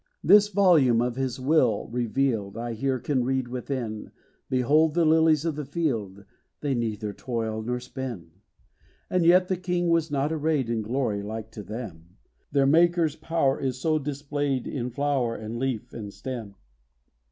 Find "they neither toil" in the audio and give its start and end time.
6.61-7.61